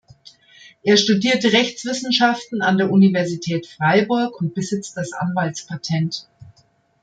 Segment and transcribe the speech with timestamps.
[0.81, 6.27] Er studierte Rechtswissenschaften an der Universität Freiburg und besitzt das Anwaltspatent.